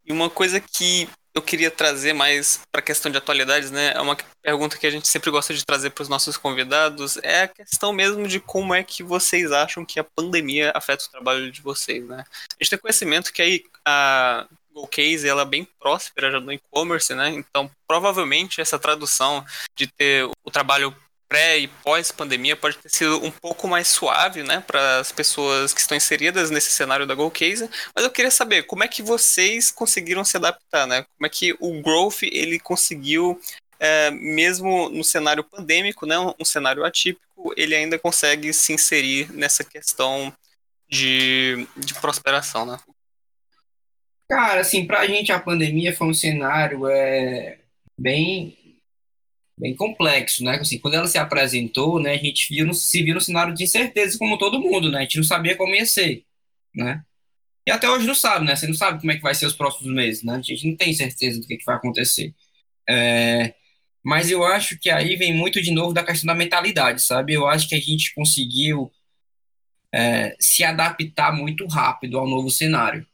[0.05, 1.09] E uma coisa que
[1.39, 3.93] eu queria trazer mais para a questão de atualidades, né?
[3.95, 7.17] É uma pergunta que a gente sempre gosta de trazer para os nossos convidados.
[7.23, 11.11] É a questão mesmo de como é que vocês acham que a pandemia afeta o
[11.11, 12.25] trabalho de vocês, né?
[12.29, 17.31] A gente tem conhecimento que a GoCase ela é bem próspera já no e-commerce, né?
[17.31, 19.45] Então, provavelmente essa tradução
[19.77, 20.95] de ter o trabalho
[21.29, 25.81] pré e pós-pandemia pode ter sido um pouco mais suave, né, para as pessoas que
[25.81, 30.25] estão inseridas nesse cenário da GoCase, mas eu queria saber como é que vocês conseguiram
[30.25, 31.05] se adaptar, né?
[31.17, 33.39] Como é que o Growth ele conseguiu,
[33.79, 39.63] é, mesmo no cenário pandêmico, né, um, cenário atípico, ele ainda consegue se inserir nessa
[39.63, 40.33] questão
[40.89, 42.79] de, de prosperação, né?
[44.31, 47.59] Cara, assim, pra gente a pandemia foi um cenário é,
[47.99, 48.68] bem
[49.59, 50.57] bem complexo, né?
[50.57, 54.19] Assim, quando ela se apresentou, né, a gente viu, se viu no cenário de incerteza
[54.19, 54.99] como todo mundo, né?
[54.99, 56.25] A gente não sabia como ia ser,
[56.75, 57.03] né?
[57.67, 58.57] E até hoje não sabe, né?
[58.57, 60.37] Você não sabe como é que vai ser os próximos meses, né?
[60.37, 62.35] A gente não tem certeza do que, que vai acontecer.
[62.89, 63.55] É,
[64.05, 67.35] mas eu acho que aí vem muito de novo da questão da mentalidade, sabe?
[67.35, 68.91] Eu acho que a gente conseguiu
[69.95, 73.07] é, se adaptar muito rápido ao novo cenário,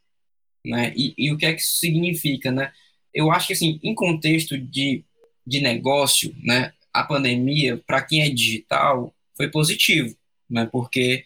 [0.65, 0.93] né?
[0.97, 2.73] E, e o que é que isso significa, né?
[3.13, 5.05] Eu acho que, assim, em contexto de,
[5.47, 10.17] de negócio, né, a pandemia, para quem é digital, foi positivo,
[10.49, 10.69] né?
[10.71, 11.25] Porque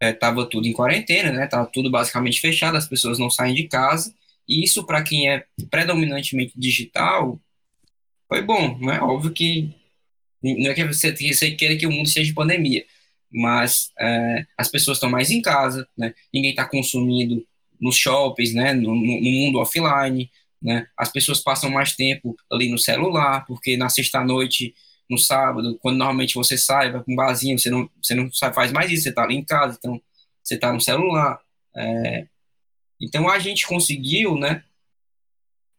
[0.00, 1.46] estava é, tudo em quarentena, né?
[1.46, 4.14] Tava tudo basicamente fechado, as pessoas não saem de casa.
[4.48, 7.38] E isso, para quem é predominantemente digital,
[8.28, 9.00] foi bom, né?
[9.00, 9.70] Óbvio que
[10.42, 12.84] não é que você, você queira que o mundo seja de pandemia,
[13.30, 16.14] mas é, as pessoas estão mais em casa, né?
[16.32, 17.46] Ninguém está consumindo
[17.80, 18.72] nos shoppings, né?
[18.74, 20.30] No, no, mundo offline,
[20.64, 20.86] né?
[20.96, 24.74] As pessoas passam mais tempo ali no celular, porque na sexta-noite,
[25.08, 28.72] no sábado, quando normalmente você sai, vai com um barzinho, você não, você não faz
[28.72, 30.00] mais isso, você está ali em casa, então
[30.42, 31.38] você está no celular.
[31.76, 32.26] É,
[32.98, 34.64] então a gente conseguiu, né?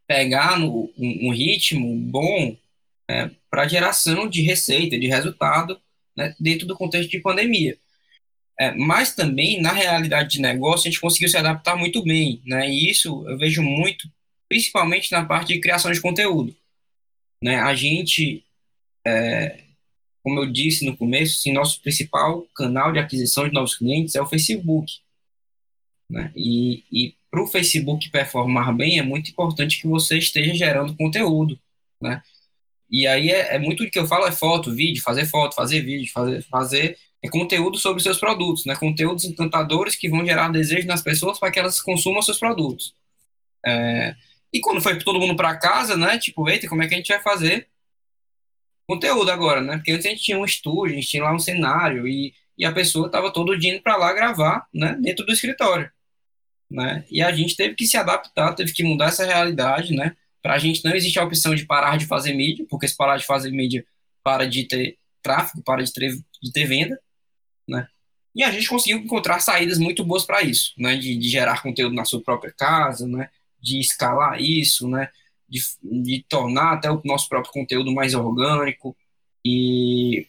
[0.07, 2.55] Pegar no, um, um ritmo bom
[3.09, 5.81] é, para geração de receita, de resultado,
[6.15, 7.75] né, dentro do contexto de pandemia.
[8.59, 12.69] É, mas também, na realidade de negócio, a gente conseguiu se adaptar muito bem, né?
[12.69, 14.07] E isso eu vejo muito,
[14.49, 16.55] principalmente na parte de criação de conteúdo.
[17.43, 17.57] Né?
[17.57, 18.45] A gente,
[19.05, 19.63] é,
[20.23, 24.21] como eu disse no começo, assim, nosso principal canal de aquisição de novos clientes é
[24.21, 24.99] o Facebook.
[26.09, 26.31] Né?
[26.35, 31.59] E, e para o Facebook performar bem, é muito importante que você esteja gerando conteúdo.
[32.01, 32.21] Né?
[32.89, 35.81] E aí é, é muito do que eu falo é foto, vídeo, fazer foto, fazer
[35.81, 38.75] vídeo, fazer, fazer é conteúdo sobre seus produtos, né?
[38.75, 42.93] Conteúdos encantadores que vão gerar desejo nas pessoas para que elas consumam seus produtos.
[43.65, 44.15] É,
[44.55, 46.17] e quando foi todo mundo para casa, né?
[46.17, 47.67] Tipo, eita, como é que a gente vai fazer
[48.87, 49.75] conteúdo agora, né?
[49.75, 52.63] Porque antes a gente tinha um estúdio, a gente tinha lá um cenário e, e
[52.63, 54.97] a pessoa estava todo dia indo para lá gravar, né?
[55.01, 55.91] Dentro do escritório,
[56.71, 57.03] né?
[57.11, 60.15] E a gente teve que se adaptar, teve que mudar essa realidade, né?
[60.41, 63.17] Para a gente não existe a opção de parar de fazer mídia, porque se parar
[63.17, 63.85] de fazer mídia,
[64.23, 66.97] para de ter tráfego, para de ter, de ter venda,
[67.67, 67.89] né?
[68.33, 70.95] E a gente conseguiu encontrar saídas muito boas para isso, né?
[70.95, 73.29] De, de, gerar conteúdo na sua própria casa, né?
[73.65, 75.09] De escalar isso, né?
[75.47, 78.95] De, de tornar até o nosso próprio conteúdo mais orgânico
[79.43, 80.25] e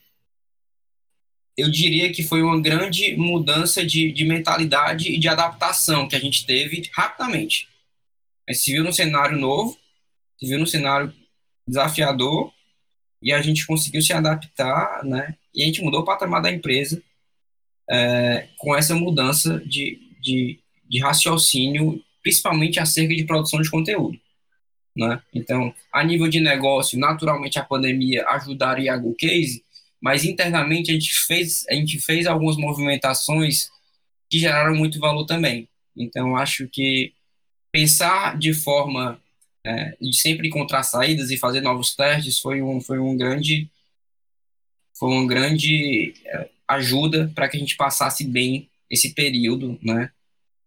[1.56, 6.18] eu diria que foi uma grande mudança de, de mentalidade e de adaptação que a
[6.18, 7.68] gente teve rapidamente.
[8.46, 9.76] A gente se viu num cenário novo,
[10.38, 11.12] se viu num cenário
[11.66, 12.52] desafiador
[13.22, 15.34] e a gente conseguiu se adaptar, né?
[15.54, 17.02] E a gente mudou o patamar da empresa
[17.90, 24.18] é, com essa mudança de, de, de, raciocínio, principalmente acerca de produção de conteúdo.
[24.96, 25.22] Né?
[25.32, 29.62] Então, a nível de negócio, naturalmente a pandemia ajudaria a GoCase,
[30.02, 33.68] mas internamente a gente fez, a gente fez algumas movimentações
[34.28, 35.68] que geraram muito valor também.
[35.96, 37.12] Então, acho que
[37.70, 39.22] pensar de forma
[39.64, 43.70] é, de sempre encontrar saídas e fazer novos testes foi um, foi um grande
[44.98, 50.10] foi um grande é, ajuda para que a gente passasse bem esse período, né?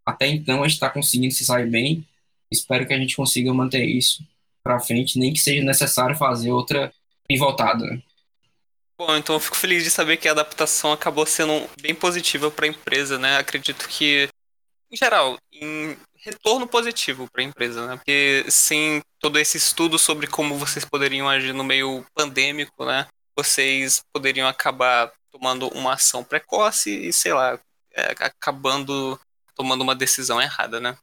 [0.10, 2.06] Até então a gente está conseguindo se sair bem.
[2.52, 4.24] Espero que a gente consiga manter isso
[4.64, 6.92] para frente, nem que seja necessário fazer outra
[7.28, 7.86] pivotada.
[7.86, 8.02] Né?
[8.98, 12.66] Bom, então eu fico feliz de saber que a adaptação acabou sendo bem positiva para
[12.66, 13.38] a empresa, né?
[13.38, 14.28] Acredito que,
[14.92, 17.96] em geral, em retorno positivo para a empresa, né?
[17.96, 23.08] Porque sem todo esse estudo sobre como vocês poderiam agir no meio pandêmico, né?
[23.38, 27.58] Vocês poderiam acabar tomando uma ação precoce e, sei lá,
[27.94, 29.20] é, acabando
[29.60, 30.98] tomando uma decisão errada, né?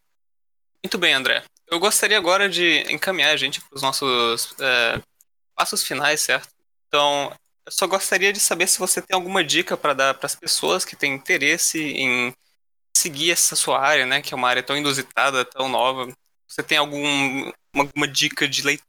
[0.82, 1.44] Muito bem, André.
[1.70, 5.02] Eu gostaria agora de encaminhar a gente para os nossos é,
[5.54, 6.48] passos finais, certo?
[6.88, 7.30] Então,
[7.66, 10.86] eu só gostaria de saber se você tem alguma dica para dar para as pessoas
[10.86, 12.32] que têm interesse em
[12.96, 14.22] seguir essa sua área, né?
[14.22, 16.10] Que é uma área tão inusitada, tão nova.
[16.48, 18.86] Você tem algum, alguma dica de leitura?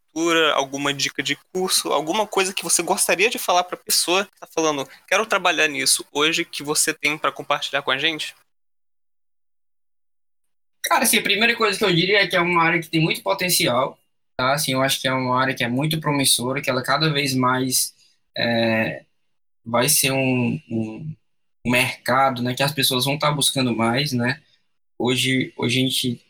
[0.56, 4.34] alguma dica de curso, alguma coisa que você gostaria de falar para a pessoa que
[4.34, 8.34] está falando, quero trabalhar nisso hoje, que você tem para compartilhar com a gente?
[10.88, 13.02] Cara, assim, a primeira coisa que eu diria é que é uma área que tem
[13.02, 14.00] muito potencial,
[14.38, 14.54] tá?
[14.54, 17.34] Assim, eu acho que é uma área que é muito promissora, que ela cada vez
[17.34, 17.94] mais
[18.38, 19.04] é,
[19.66, 21.16] vai ser um, um,
[21.66, 24.42] mercado, né, que as pessoas vão estar buscando mais, né?
[24.98, 26.22] Hoje, hoje a gente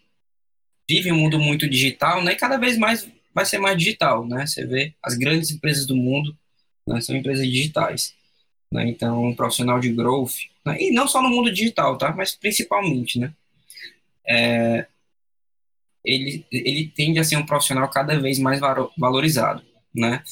[0.89, 2.33] vive um mundo muito digital, né?
[2.33, 4.47] E cada vez mais vai ser mais digital, né?
[4.47, 6.35] Você vê as grandes empresas do mundo
[6.87, 8.15] né, são empresas digitais.
[8.73, 8.87] Né?
[8.89, 10.33] Então, um profissional de growth,
[10.65, 10.77] né?
[10.79, 12.13] e não só no mundo digital, tá?
[12.13, 13.33] Mas principalmente, né?
[14.27, 14.87] É,
[16.03, 18.59] ele, ele tende a ser um profissional cada vez mais
[18.97, 19.63] valorizado,
[19.93, 20.23] né?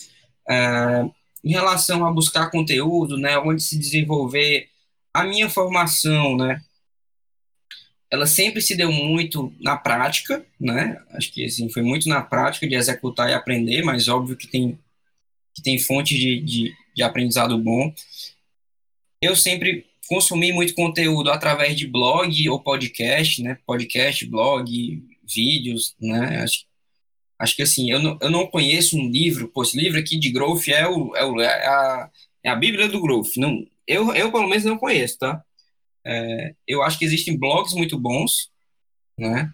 [0.49, 1.05] É,
[1.43, 3.37] em relação a buscar conteúdo, né?
[3.37, 4.69] Onde se desenvolver
[5.13, 6.61] a minha formação, né?
[8.11, 11.01] Ela sempre se deu muito na prática, né?
[11.11, 14.79] Acho que assim, foi muito na prática de executar e aprender, mas óbvio que tem,
[15.53, 17.93] que tem fontes de, de, de aprendizado bom.
[19.21, 23.57] Eu sempre consumi muito conteúdo através de blog ou podcast, né?
[23.65, 26.43] Podcast, blog, vídeos, né?
[26.43, 26.65] Acho,
[27.39, 30.31] acho que assim, eu não, eu não conheço um livro, pô, esse livro aqui de
[30.31, 32.11] growth é, o, é, o, é, a,
[32.43, 33.35] é a Bíblia do growth.
[33.37, 35.43] Não, eu, eu, pelo menos, não conheço, tá?
[36.05, 38.49] É, eu acho que existem blogs muito bons,
[39.17, 39.51] né?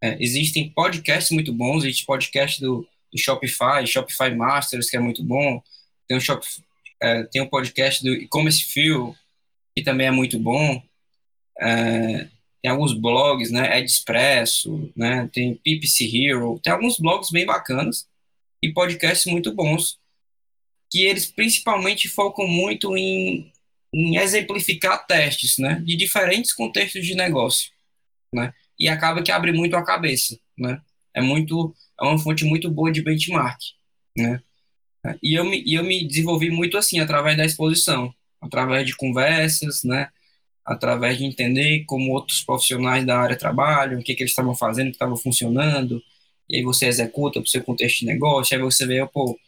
[0.00, 5.24] É, existem podcasts muito bons, existe podcast do, do, Shopify, Shopify Masters, que é muito
[5.24, 5.60] bom.
[6.06, 6.46] Tem um, Shop,
[7.02, 9.16] é, tem um podcast do E-Commerce Feel,
[9.78, 10.82] que também é muito bom.
[11.60, 12.28] É,
[12.60, 13.80] tem alguns blogs, né?
[13.80, 15.30] Expresso, né?
[15.32, 18.08] Tem PPC Hero, tem alguns blogs bem bacanas
[18.60, 19.96] e podcasts muito bons,
[20.90, 23.52] que eles principalmente focam muito em,
[23.94, 25.80] em exemplificar testes, né?
[25.84, 27.70] De diferentes contextos de negócio,
[28.34, 28.52] né?
[28.76, 30.80] E acaba que abre muito a cabeça, né?
[31.14, 33.60] É muito, é uma fonte muito boa de benchmark,
[34.16, 34.42] né?
[35.22, 40.08] E eu me, eu me desenvolvi muito assim, através da exposição, através de conversas, né?
[40.68, 44.88] através de entender como outros profissionais da área trabalham, o que, que eles estavam fazendo,
[44.88, 46.02] o que estava funcionando,
[46.46, 49.38] e aí você executa para o seu contexto de negócio, aí você vê, pô,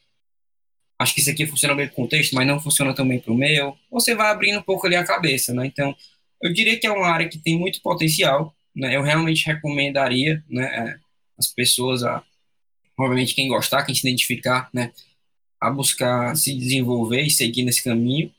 [0.98, 3.36] acho que isso aqui funciona bem para o contexto, mas não funciona também para o
[3.36, 3.76] meu.
[3.90, 5.66] Você vai abrindo um pouco ali a cabeça, né?
[5.66, 5.94] Então,
[6.42, 8.96] eu diria que é uma área que tem muito potencial, né?
[8.96, 10.96] Eu realmente recomendaria, né, é,
[11.38, 12.22] as pessoas a,
[12.98, 14.92] obviamente quem gostar, quem se identificar, né,
[15.60, 18.32] a buscar se desenvolver e seguir nesse caminho.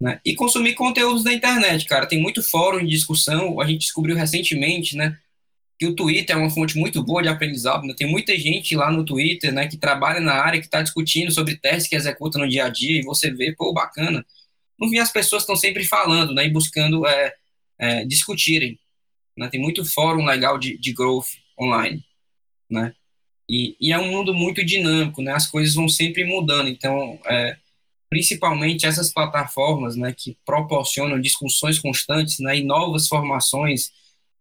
[0.00, 0.18] Né?
[0.24, 2.06] E consumir conteúdos da internet, cara.
[2.06, 3.60] Tem muito fórum de discussão.
[3.60, 5.18] A gente descobriu recentemente, né?
[5.78, 7.86] Que o Twitter é uma fonte muito boa de aprendizado.
[7.86, 7.94] Né?
[7.96, 9.68] Tem muita gente lá no Twitter, né?
[9.68, 13.00] Que trabalha na área, que está discutindo sobre testes que executa no dia a dia.
[13.00, 14.24] E você vê, pô, bacana.
[14.78, 16.46] No fim, as pessoas estão sempre falando, né?
[16.46, 17.34] E buscando é,
[17.78, 18.78] é, discutirem.
[19.36, 19.48] Né?
[19.48, 21.28] Tem muito fórum legal de, de growth
[21.60, 22.02] online,
[22.70, 22.94] né?
[23.48, 25.32] E, e, é um mundo muito dinâmico, né?
[25.32, 26.68] As coisas vão sempre mudando.
[26.68, 27.56] Então, é,
[28.10, 33.92] principalmente essas plataformas né, que proporcionam discussões constantes né, e novas formações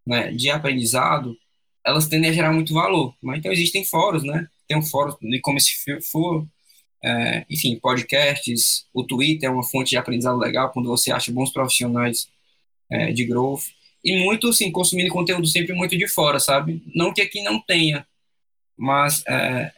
[0.06, 1.38] né, de aprendizado,
[1.86, 3.14] elas tendem a gerar muito valor.
[3.22, 4.48] Mas, então, existem fóruns, né?
[4.68, 5.72] Tem um fórum de como se
[6.12, 6.46] for,
[7.04, 11.52] é, enfim, podcasts, o Twitter é uma fonte de aprendizado legal quando você acha bons
[11.52, 12.28] profissionais
[12.90, 13.64] é, de growth.
[14.04, 16.82] E muito, assim, consumindo conteúdo sempre muito de fora, sabe?
[16.96, 18.06] Não que aqui não tenha,
[18.78, 19.72] mas é,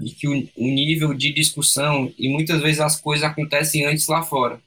[0.00, 4.22] de que o, o, nível de discussão e muitas vezes as coisas acontecem antes lá
[4.22, 4.60] fora,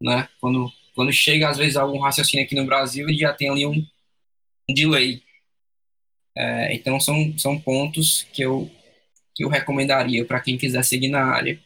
[0.00, 0.28] né?
[0.40, 3.86] Quando quando chega às vezes algum raciocínio aqui no Brasil, ele já tem ali um,
[4.68, 5.22] delay.
[6.36, 8.70] É, então são são pontos que eu
[9.34, 11.60] que eu recomendaria para quem quiser seguir na área.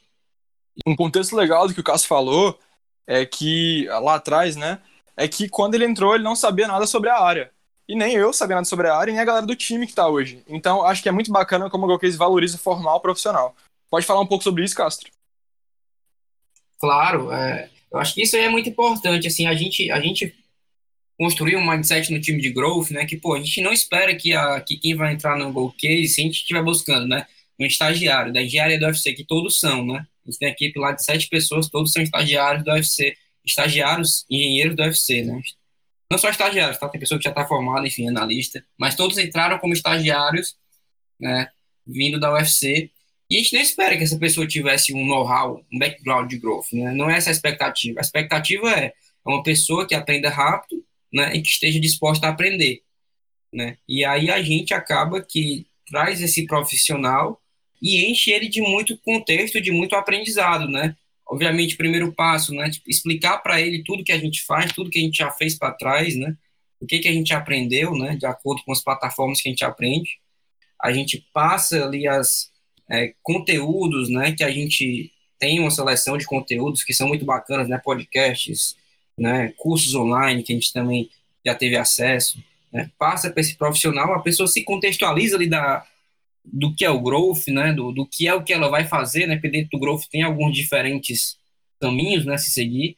[0.86, 2.58] Um contexto legal do que o Cássio falou
[3.06, 4.80] é que lá atrás, né,
[5.16, 7.50] é que quando ele entrou ele não sabia nada sobre a área.
[7.88, 10.08] E nem eu sabia nada sobre a área, nem a galera do time que tá
[10.08, 10.42] hoje.
[10.48, 13.54] Então, acho que é muito bacana como o Golcase valoriza o profissional.
[13.90, 15.10] Pode falar um pouco sobre isso, Castro?
[16.80, 19.26] Claro, é, eu acho que isso é muito importante.
[19.26, 20.34] Assim, a gente, a gente
[21.18, 23.04] construir um mindset no time de growth, né?
[23.04, 26.20] Que, pô, a gente não espera que, a, que quem vai entrar no Golcase, se
[26.20, 27.26] a gente estiver buscando, né?
[27.60, 30.06] Um estagiário da engenharia do UFC, que todos são, né?
[30.24, 33.14] A gente tem equipe lá de sete pessoas, todos são estagiários do UFC,
[33.44, 35.40] estagiários engenheiros do UFC, né?
[36.12, 36.88] Não só estagiários, tá?
[36.88, 40.56] Tem pessoa que já está formada, enfim, analista, mas todos entraram como estagiários,
[41.18, 41.48] né,
[41.86, 42.90] vindo da UFC,
[43.30, 46.66] e a gente não espera que essa pessoa tivesse um know-how, um background de growth,
[46.72, 46.92] né?
[46.92, 47.98] Não é essa a expectativa.
[47.98, 48.92] A expectativa é
[49.24, 52.82] uma pessoa que aprenda rápido, né, e que esteja disposta a aprender,
[53.52, 53.78] né?
[53.88, 57.40] E aí a gente acaba que traz esse profissional
[57.80, 60.94] e enche ele de muito contexto, de muito aprendizado, né?
[61.26, 64.98] Obviamente, primeiro passo, né, tipo, explicar para ele tudo que a gente faz, tudo que
[64.98, 66.36] a gente já fez para trás, né,
[66.80, 69.64] o que que a gente aprendeu, né, de acordo com as plataformas que a gente
[69.64, 70.18] aprende.
[70.80, 72.50] A gente passa ali as
[72.90, 77.68] é, conteúdos, né, que a gente tem uma seleção de conteúdos que são muito bacanas,
[77.68, 78.76] né, podcasts,
[79.16, 81.08] né, cursos online que a gente também
[81.44, 82.42] já teve acesso,
[82.72, 85.86] né, passa para esse profissional, a pessoa se contextualiza ali da,
[86.44, 89.26] do que é o growth, né, do, do que é o que ela vai fazer,
[89.26, 91.38] né, porque dentro do growth tem alguns diferentes
[91.80, 92.96] caminhos, né, se seguir.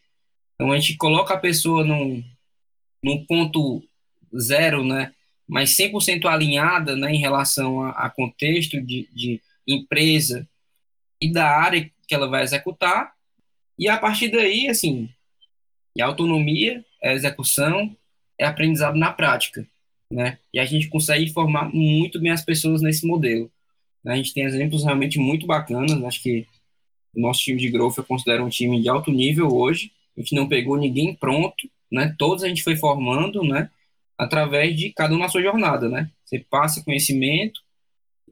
[0.54, 2.22] Então a gente coloca a pessoa num,
[3.02, 3.82] num ponto
[4.38, 5.12] zero, né,
[5.46, 10.48] mas 100% alinhada, né, em relação a, a contexto de, de empresa
[11.20, 13.12] e da área que ela vai executar.
[13.78, 15.08] E a partir daí, assim,
[15.96, 17.96] é autonomia, é execução,
[18.38, 19.66] é aprendizado na prática,
[20.14, 20.38] né?
[20.52, 23.50] E a gente consegue formar muito bem as pessoas nesse modelo.
[24.04, 24.12] Né?
[24.12, 26.46] A gente tem exemplos realmente muito bacanas, acho que
[27.16, 29.90] o nosso time de growth eu considero um time de alto nível hoje.
[30.16, 32.14] A gente não pegou ninguém pronto, né?
[32.16, 33.68] Todos a gente foi formando, né?
[34.16, 36.08] Através de cada um na sua jornada, né?
[36.24, 37.60] Você passa conhecimento,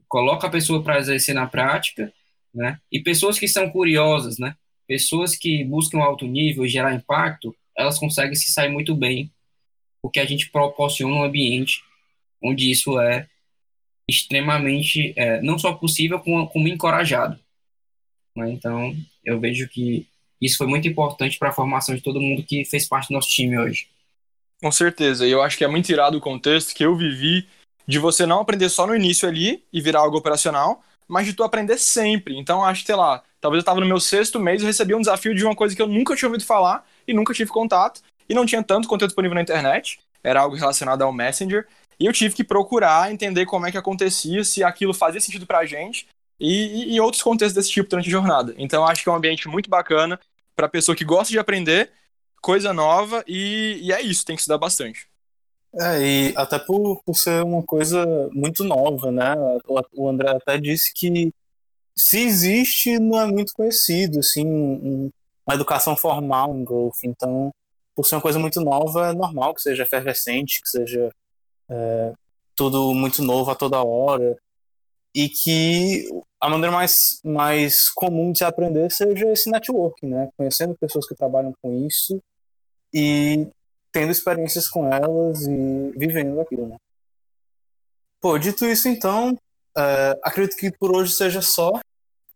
[0.07, 2.13] coloca a pessoa para exercer na prática,
[2.53, 2.79] né?
[2.89, 4.55] E pessoas que são curiosas, né?
[4.87, 9.29] Pessoas que buscam alto nível gerar impacto, elas conseguem se sair muito bem,
[10.03, 11.81] porque a gente proporciona um ambiente
[12.43, 13.25] onde isso é
[14.07, 17.39] extremamente, é, não só possível, como, como encorajado.
[18.35, 18.51] Né?
[18.51, 18.93] Então,
[19.23, 20.05] eu vejo que
[20.41, 23.29] isso foi muito importante para a formação de todo mundo que fez parte do nosso
[23.29, 23.87] time hoje.
[24.61, 27.47] Com certeza, e eu acho que é muito irado o contexto que eu vivi
[27.87, 31.43] de você não aprender só no início ali e virar algo operacional, mas de tu
[31.43, 32.37] aprender sempre.
[32.37, 34.99] Então, acho que, sei lá, talvez eu estava no meu sexto mês e recebi um
[34.99, 38.33] desafio de uma coisa que eu nunca tinha ouvido falar e nunca tive contato, e
[38.33, 41.67] não tinha tanto conteúdo disponível na internet, era algo relacionado ao Messenger,
[41.99, 45.65] e eu tive que procurar entender como é que acontecia, se aquilo fazia sentido pra
[45.65, 46.07] gente,
[46.39, 48.53] e, e, outros contextos desse tipo durante a jornada.
[48.57, 50.19] Então, acho que é um ambiente muito bacana
[50.55, 51.91] para pessoa que gosta de aprender
[52.41, 55.07] coisa nova, e, e é isso, tem que estudar bastante.
[55.79, 59.33] É, e até por, por ser uma coisa muito nova, né?
[59.93, 61.33] O André até disse que
[61.95, 65.11] se existe, não é muito conhecido, assim,
[65.45, 67.07] uma educação formal em golfe.
[67.07, 67.51] Então,
[67.95, 71.09] por ser uma coisa muito nova, é normal que seja efervescente, que seja
[71.69, 72.13] é,
[72.55, 74.37] tudo muito novo a toda hora.
[75.15, 76.09] E que
[76.41, 80.29] a maneira mais, mais comum de se aprender seja esse networking, né?
[80.35, 82.19] Conhecendo pessoas que trabalham com isso
[82.91, 83.47] e
[83.91, 86.77] tendo experiências com elas e vivendo aquilo, né?
[88.19, 89.37] Pô, dito isso então,
[89.77, 91.79] é, acredito que por hoje seja só.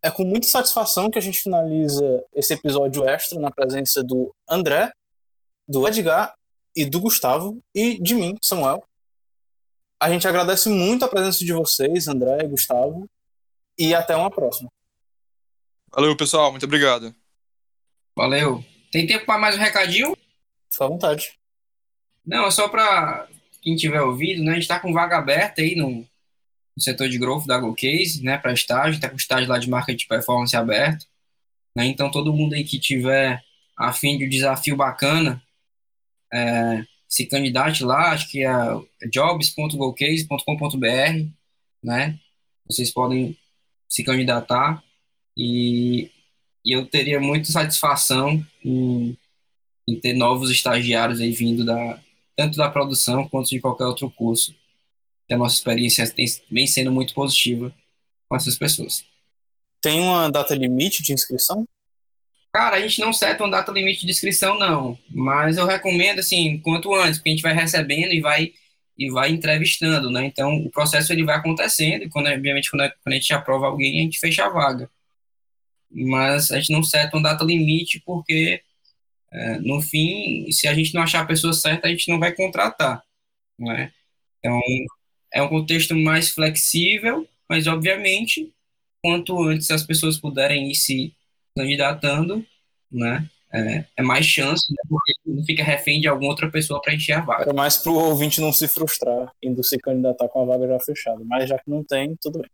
[0.03, 4.91] É com muita satisfação que a gente finaliza esse episódio extra na presença do André,
[5.68, 6.34] do Edgar
[6.76, 8.84] e do Gustavo e de mim, Samuel.
[9.99, 13.09] A gente agradece muito a presença de vocês, André e Gustavo,
[13.78, 14.70] e até uma próxima.
[15.91, 17.13] Valeu, pessoal, muito obrigado.
[18.15, 18.63] Valeu.
[18.91, 20.15] Tem tempo para mais um recadinho?
[20.70, 21.38] Fica à vontade.
[22.26, 23.28] Não, é só para
[23.61, 24.51] quem tiver ouvido, né?
[24.51, 28.38] A gente está com vaga aberta aí no, no setor de growth da GoCase, né?
[28.38, 31.05] Para estágio, está com estágio lá de marketing de performance aberto.
[31.76, 31.86] Né?
[31.86, 33.43] Então, todo mundo aí que tiver
[33.78, 35.41] a fim de um desafio bacana,
[36.34, 38.51] é, se candidate lá, acho que é
[39.09, 41.28] jobs.gocase.com.br,
[41.84, 42.19] né?
[42.65, 43.38] Vocês podem
[43.88, 44.84] se candidatar
[45.36, 46.11] e,
[46.65, 49.17] e eu teria muita satisfação em,
[49.88, 51.99] em ter novos estagiários aí vindo da,
[52.36, 54.53] tanto da produção quanto de qualquer outro curso.
[55.30, 57.73] E a nossa experiência tem, vem sendo muito positiva
[58.28, 59.05] com essas pessoas.
[59.82, 61.65] Tem uma data limite de inscrição?
[62.53, 64.97] Cara, a gente não seta uma data limite de inscrição, não.
[65.09, 68.53] Mas eu recomendo, assim, quanto antes, porque a gente vai recebendo e vai
[68.97, 70.25] e vai entrevistando, né?
[70.25, 74.03] Então, o processo ele vai acontecendo e, quando, obviamente, quando a gente aprova alguém, a
[74.03, 74.89] gente fecha a vaga.
[75.89, 78.61] Mas a gente não seta uma data limite porque
[79.31, 82.33] é, no fim, se a gente não achar a pessoa certa, a gente não vai
[82.33, 83.03] contratar,
[83.59, 83.93] né?
[84.39, 84.59] Então,
[85.33, 88.51] é um contexto mais flexível, mas, obviamente,
[89.03, 91.13] quanto antes as pessoas puderem ir se
[91.58, 92.45] candidatando,
[92.91, 93.28] né?
[93.51, 94.82] É, é mais chance, né?
[94.89, 97.49] porque não fica refém de alguma outra pessoa para encher a vaga.
[97.49, 100.80] É mais para o ouvinte não se frustrar indo se candidatar com a vaga já
[100.82, 102.51] fechada, mas já que não tem, tudo bem.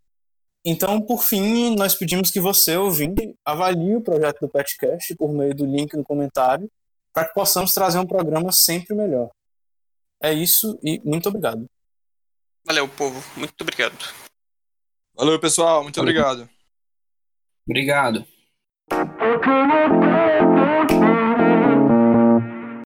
[0.65, 5.53] Então, por fim, nós pedimos que você, ouvinte, avalie o projeto do Petcast por meio
[5.53, 6.69] do link no comentário,
[7.11, 9.29] para que possamos trazer um programa sempre melhor.
[10.21, 11.65] É isso e muito obrigado.
[12.65, 13.21] Valeu, povo.
[13.35, 13.97] Muito obrigado.
[15.15, 15.83] Valeu, pessoal.
[15.83, 16.11] Muito Valeu.
[16.11, 16.49] obrigado.
[17.67, 18.32] Obrigado.
[19.43, 21.12] Can I